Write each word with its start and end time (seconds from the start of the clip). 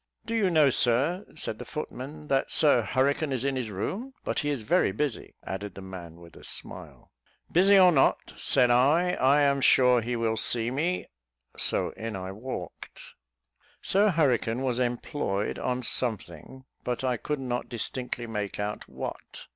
"Do 0.25 0.33
you 0.33 0.49
know, 0.49 0.71
Sir," 0.71 1.27
said 1.35 1.59
the 1.59 1.63
footman, 1.63 2.27
"that 2.27 2.51
Sir 2.51 2.81
Hurricane 2.81 3.31
is 3.31 3.45
in 3.45 3.55
his 3.55 3.69
room? 3.69 4.15
but 4.23 4.39
he 4.39 4.49
is 4.49 4.63
very 4.63 4.91
busy," 4.91 5.35
added 5.43 5.75
the 5.75 5.81
man, 5.83 6.15
with 6.19 6.35
a 6.35 6.43
smile. 6.43 7.11
"Busy 7.51 7.77
or 7.77 7.91
not," 7.91 8.33
said 8.35 8.71
I, 8.71 9.13
"I 9.13 9.41
am 9.41 9.61
sure 9.61 10.01
he 10.01 10.15
will 10.15 10.37
see 10.37 10.71
me," 10.71 11.05
so 11.55 11.91
in 11.91 12.15
I 12.15 12.31
walked. 12.31 12.99
Sir 13.83 14.09
Hurricane 14.09 14.63
was 14.63 14.79
employed 14.79 15.59
on 15.59 15.83
something, 15.83 16.65
but 16.83 17.03
I 17.03 17.17
could 17.17 17.37
not 17.39 17.69
distinctly 17.69 18.25
make 18.25 18.59
out 18.59 18.89
what. 18.89 19.45